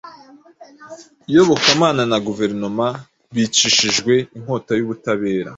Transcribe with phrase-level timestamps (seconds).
[1.29, 2.85] Iyobokamana na Guverinoma-
[3.35, 5.49] Bicishijwe inkota y'Ubutabera,